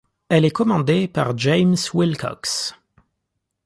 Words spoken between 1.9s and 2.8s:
Willcocks.